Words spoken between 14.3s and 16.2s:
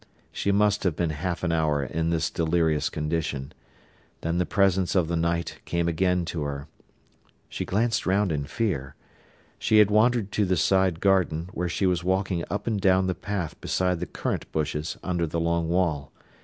bushes under the long wall.